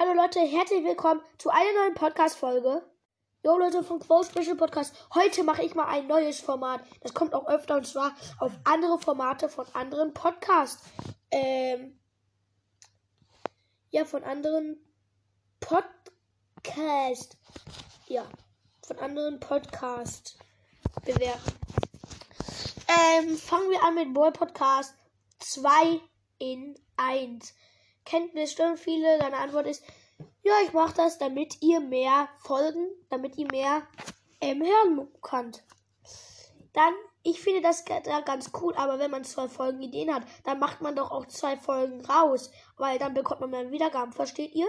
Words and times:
Hallo 0.00 0.12
Leute, 0.12 0.38
herzlich 0.38 0.84
willkommen 0.84 1.20
zu 1.38 1.50
einer 1.50 1.72
neuen 1.72 1.94
Podcast-Folge. 1.94 2.88
Jo 3.42 3.58
Leute 3.58 3.82
vom 3.82 3.98
Quo 3.98 4.22
Special 4.22 4.54
Podcast. 4.54 4.94
Heute 5.12 5.42
mache 5.42 5.64
ich 5.64 5.74
mal 5.74 5.88
ein 5.88 6.06
neues 6.06 6.38
Format. 6.38 6.82
Das 7.00 7.14
kommt 7.14 7.34
auch 7.34 7.48
öfter 7.48 7.78
und 7.78 7.84
zwar 7.84 8.14
auf 8.38 8.52
andere 8.62 9.00
Formate 9.00 9.48
von 9.48 9.66
anderen 9.74 10.14
Podcasts. 10.14 10.84
Ähm, 11.32 11.98
ja, 13.90 14.04
von 14.04 14.22
anderen 14.22 14.78
Podcast. 15.58 17.36
Ja, 18.06 18.24
von 18.86 19.00
anderen 19.00 19.40
Podcast 19.40 20.38
bewerten. 21.04 21.58
Ähm, 22.86 23.36
fangen 23.36 23.68
wir 23.72 23.82
an 23.82 23.96
mit 23.96 24.14
Boy 24.14 24.30
Podcast 24.30 24.94
2 25.40 26.00
in 26.38 26.78
1 26.96 27.52
kennt 28.08 28.32
bestimmt 28.32 28.80
viele. 28.80 29.18
Deine 29.18 29.36
Antwort 29.36 29.66
ist, 29.66 29.84
ja, 30.42 30.52
ich 30.64 30.72
mache 30.72 30.94
das, 30.94 31.18
damit 31.18 31.60
ihr 31.62 31.80
mehr 31.80 32.28
folgen, 32.38 32.88
damit 33.10 33.36
ihr 33.36 33.46
mehr 33.50 33.82
ähm, 34.40 34.62
hören 34.62 35.08
könnt. 35.20 35.62
Dann, 36.72 36.94
ich 37.22 37.40
finde 37.40 37.60
das 37.60 37.84
ganz 37.84 38.50
cool, 38.60 38.74
aber 38.76 38.98
wenn 38.98 39.10
man 39.10 39.24
zwei 39.24 39.48
Folgen 39.48 39.82
Ideen 39.82 40.14
hat, 40.14 40.22
dann 40.44 40.58
macht 40.58 40.80
man 40.80 40.96
doch 40.96 41.10
auch 41.10 41.26
zwei 41.26 41.56
Folgen 41.56 42.04
raus, 42.04 42.50
weil 42.76 42.98
dann 42.98 43.14
bekommt 43.14 43.40
man 43.40 43.50
mehr 43.50 43.70
Wiedergaben, 43.70 44.12
versteht 44.12 44.54
ihr? 44.54 44.68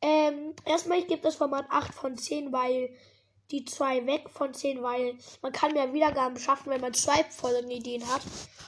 Ähm, 0.00 0.54
erstmal, 0.64 0.98
ich 0.98 1.08
gebe 1.08 1.20
das 1.20 1.36
Format 1.36 1.66
8 1.68 1.92
von 1.92 2.16
10, 2.16 2.52
weil 2.52 2.96
die 3.50 3.64
zwei 3.64 4.06
weg 4.06 4.30
von 4.30 4.54
10, 4.54 4.82
weil 4.82 5.18
man 5.42 5.52
kann 5.52 5.72
mehr 5.72 5.92
Wiedergaben 5.92 6.38
schaffen, 6.38 6.70
wenn 6.70 6.80
man 6.80 6.94
zwei 6.94 7.22
Folgen 7.24 7.70
Ideen 7.70 8.06
hat. 8.08 8.22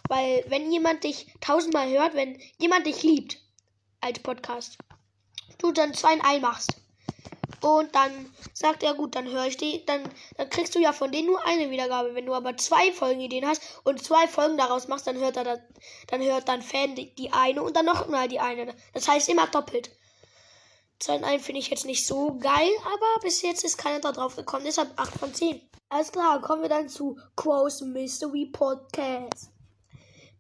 Weil 0.08 0.44
wenn 0.48 0.70
jemand 0.70 1.04
dich 1.04 1.32
tausendmal 1.40 1.88
hört, 1.88 2.14
wenn 2.14 2.38
jemand 2.58 2.86
dich 2.86 3.02
liebt, 3.02 3.38
als 4.02 4.18
Podcast. 4.18 4.76
Du 5.58 5.72
dann 5.72 5.94
zwei 5.94 6.14
in 6.14 6.20
ein 6.20 6.40
machst. 6.40 6.76
Und 7.62 7.94
dann 7.94 8.34
sagt 8.52 8.82
er, 8.82 8.94
gut, 8.94 9.14
dann 9.14 9.28
höre 9.30 9.46
ich 9.46 9.56
die, 9.56 9.86
dann, 9.86 10.02
dann 10.36 10.50
kriegst 10.50 10.74
du 10.74 10.80
ja 10.80 10.92
von 10.92 11.12
denen 11.12 11.28
nur 11.28 11.44
eine 11.46 11.70
Wiedergabe. 11.70 12.14
Wenn 12.14 12.26
du 12.26 12.34
aber 12.34 12.56
zwei 12.56 12.90
Folgenideen 12.92 13.46
hast 13.46 13.62
und 13.84 14.02
zwei 14.02 14.26
Folgen 14.26 14.58
daraus 14.58 14.88
machst, 14.88 15.06
dann 15.06 15.18
hört 15.18 15.36
er 15.36 15.44
dann, 15.44 15.60
dann 16.08 16.22
hört 16.22 16.48
dein 16.48 16.62
Fan 16.62 16.96
die, 16.96 17.14
die 17.14 17.32
eine 17.32 17.62
und 17.62 17.76
dann 17.76 17.86
noch 17.86 18.08
mal 18.08 18.26
die 18.26 18.40
eine. 18.40 18.74
Das 18.94 19.06
heißt 19.06 19.28
immer 19.28 19.46
doppelt. 19.46 19.90
Zwei 20.98 21.16
in 21.16 21.24
ein 21.24 21.40
finde 21.40 21.60
ich 21.60 21.70
jetzt 21.70 21.86
nicht 21.86 22.04
so 22.04 22.36
geil, 22.38 22.70
aber 22.84 23.22
bis 23.22 23.42
jetzt 23.42 23.64
ist 23.64 23.78
keiner 23.78 24.00
da 24.00 24.10
drauf 24.10 24.34
gekommen. 24.34 24.64
Deshalb 24.64 24.90
8 24.96 25.18
von 25.18 25.32
10. 25.32 25.60
Alles 25.88 26.10
klar, 26.10 26.40
kommen 26.40 26.62
wir 26.62 26.68
dann 26.68 26.88
zu 26.88 27.16
Quo's 27.36 27.80
Mystery 27.80 28.46
Podcast. 28.46 29.51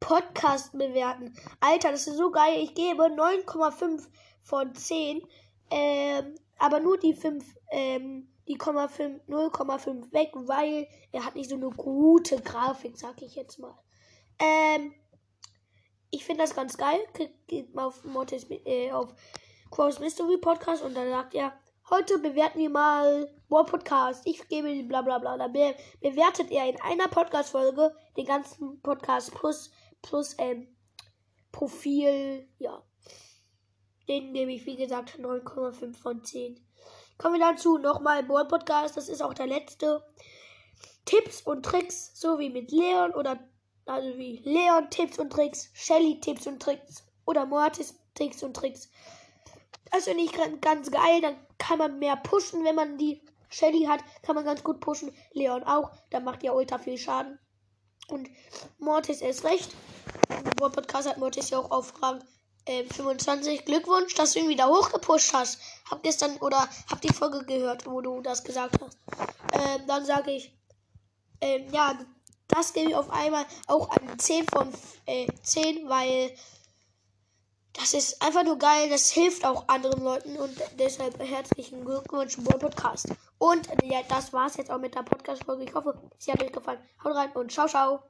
Podcast 0.02 0.72
bewerten. 0.72 1.32
Alter, 1.60 1.92
das 1.92 2.08
ist 2.08 2.16
so 2.16 2.30
geil. 2.32 2.60
Ich 2.60 2.74
gebe 2.74 3.04
9,5 3.04 4.08
von 4.42 4.74
10. 4.74 5.22
Ähm, 5.70 6.34
aber 6.58 6.80
nur 6.80 6.98
die 6.98 7.14
5, 7.14 7.44
ähm, 7.70 8.28
die 8.48 8.58
0,5 8.58 10.12
weg, 10.12 10.30
weil 10.34 10.88
er 11.12 11.24
hat 11.24 11.36
nicht 11.36 11.48
so 11.48 11.56
eine 11.56 11.70
gute 11.70 12.40
Grafik, 12.42 12.98
sag 12.98 13.22
ich 13.22 13.36
jetzt 13.36 13.60
mal. 13.60 13.78
Ähm, 14.40 14.92
ich 16.10 16.24
finde 16.24 16.42
das 16.42 16.54
ganz 16.54 16.76
geil. 16.76 16.98
Geht 17.46 17.72
mal 17.74 17.86
auf 17.86 18.04
Mortis, 18.04 18.46
äh, 18.50 18.90
auf 18.90 19.14
Cross 19.70 20.00
Mystery 20.00 20.36
Podcast 20.36 20.82
und 20.82 20.94
dann 20.94 21.08
sagt 21.08 21.34
er, 21.34 21.52
heute 21.90 22.18
bewerten 22.18 22.58
wir 22.58 22.70
mal 22.70 23.32
More 23.48 23.64
Podcast. 23.64 24.26
Ich 24.26 24.46
gebe 24.48 24.82
bla 24.82 25.02
bla 25.02 25.18
bla. 25.18 25.38
Dann 25.38 25.52
bewertet 25.52 26.50
er 26.50 26.68
in 26.68 26.80
einer 26.82 27.06
Podcast-Folge 27.06 27.94
den 28.16 28.26
ganzen 28.26 28.80
Podcast 28.82 29.32
plus 29.32 29.70
plus 30.02 30.34
ähm, 30.38 30.68
Profil, 31.52 32.48
ja. 32.58 32.82
Den 34.08 34.32
nehme 34.32 34.52
ich, 34.52 34.66
wie 34.66 34.76
gesagt, 34.76 35.18
9,5 35.18 35.94
von 35.94 36.24
10. 36.24 36.60
Kommen 37.18 37.38
wir 37.38 37.52
dazu 37.52 37.78
nochmal 37.78 38.24
Board 38.24 38.48
Podcast. 38.48 38.96
Das 38.96 39.08
ist 39.08 39.22
auch 39.22 39.34
der 39.34 39.46
letzte. 39.46 40.04
Tipps 41.04 41.42
und 41.42 41.64
Tricks, 41.64 42.12
so 42.14 42.38
wie 42.38 42.50
mit 42.50 42.70
Leon 42.70 43.12
oder 43.12 43.38
also 43.86 44.16
wie 44.16 44.38
Leon 44.44 44.88
Tipps 44.90 45.18
und 45.18 45.30
Tricks, 45.30 45.70
Shelly 45.74 46.20
Tipps 46.20 46.46
und 46.46 46.60
Tricks 46.60 47.04
oder 47.26 47.46
Mortis 47.46 47.94
Tipps 48.14 48.42
und 48.42 48.54
Tricks. 48.54 48.90
Das 49.90 50.04
finde 50.04 50.24
ich 50.24 50.32
ganz 50.60 50.90
geil. 50.90 51.20
Dann 51.20 51.36
kann 51.58 51.78
man 51.78 51.98
mehr 51.98 52.16
pushen, 52.16 52.64
wenn 52.64 52.74
man 52.76 52.98
die 52.98 53.22
Shelly 53.50 53.84
hat, 53.84 54.00
kann 54.22 54.34
man 54.34 54.44
ganz 54.44 54.64
gut 54.64 54.80
pushen. 54.80 55.12
Leon 55.32 55.64
auch. 55.64 55.90
Da 56.10 56.20
macht 56.20 56.42
ja 56.42 56.52
ultra 56.52 56.78
viel 56.78 56.96
Schaden. 56.96 57.38
Und 58.12 58.28
Mortis 58.78 59.22
ist 59.22 59.42
recht. 59.42 59.74
Im 60.28 60.50
Podcast 60.56 61.08
hat 61.08 61.16
Mortis 61.16 61.48
ja 61.48 61.58
auch 61.58 61.70
auf 61.70 62.02
Rang 62.02 62.22
äh, 62.66 62.84
25. 62.84 63.64
Glückwunsch, 63.64 64.14
dass 64.14 64.34
du 64.34 64.40
ihn 64.40 64.50
wieder 64.50 64.68
hochgepusht 64.68 65.32
hast. 65.32 65.58
Hab 65.90 66.02
gestern 66.02 66.36
oder 66.36 66.68
hab 66.90 67.00
die 67.00 67.12
Folge 67.12 67.42
gehört, 67.46 67.86
wo 67.86 68.02
du 68.02 68.20
das 68.20 68.44
gesagt 68.44 68.76
hast. 68.82 68.98
Ähm, 69.54 69.86
dann 69.86 70.04
sage 70.04 70.32
ich, 70.32 70.54
ähm, 71.40 71.72
ja, 71.72 71.98
das 72.48 72.74
gebe 72.74 72.90
ich 72.90 72.94
auf 72.94 73.08
einmal 73.08 73.46
auch 73.66 73.88
an 73.88 74.18
10 74.18 74.46
von 74.52 74.70
äh, 75.06 75.26
10, 75.42 75.88
weil 75.88 76.36
das 77.74 77.94
ist 77.94 78.22
einfach 78.22 78.44
nur 78.44 78.58
geil. 78.58 78.88
Das 78.90 79.10
hilft 79.10 79.44
auch 79.44 79.68
anderen 79.68 80.02
Leuten 80.04 80.36
und 80.36 80.56
deshalb 80.78 81.18
herzlichen 81.20 81.84
Glückwunsch 81.84 82.34
zum 82.34 82.44
Podcast. 82.44 83.08
Und 83.38 83.66
ja, 83.82 84.00
das 84.08 84.32
war's 84.32 84.56
jetzt 84.56 84.70
auch 84.70 84.78
mit 84.78 84.94
der 84.94 85.02
Podcast-Folge. 85.02 85.64
Ich 85.64 85.74
hoffe, 85.74 85.98
sie 86.18 86.32
hat 86.32 86.42
euch 86.42 86.52
gefallen. 86.52 86.80
Haut 87.02 87.14
rein 87.14 87.32
und 87.32 87.50
ciao, 87.50 87.66
ciao. 87.66 88.02